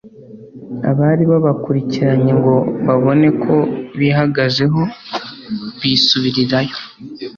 abari 0.89 1.23
babakurikiranye 1.31 2.31
ngo 2.39 2.55
babone 2.85 3.27
ko 3.43 3.55
bihagazeho, 3.99 4.81
bisubirirayo 5.79 6.75